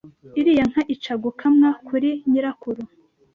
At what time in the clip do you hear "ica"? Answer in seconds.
0.93-1.13